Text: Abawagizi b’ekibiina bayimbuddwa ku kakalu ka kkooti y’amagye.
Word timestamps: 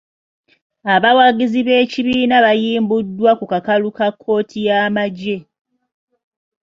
Abawagizi 0.93 1.59
b’ekibiina 1.67 2.35
bayimbuddwa 2.45 3.31
ku 3.39 3.45
kakalu 3.51 3.89
ka 3.97 4.07
kkooti 4.13 4.57
y’amagye. 4.67 5.37